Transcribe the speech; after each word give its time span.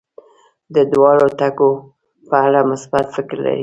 د 0.75 0.77
دواړو 0.93 1.27
ټکو 1.39 1.69
په 2.29 2.35
اړه 2.45 2.59
مثبت 2.71 3.05
فکر 3.15 3.37
لري. 3.45 3.59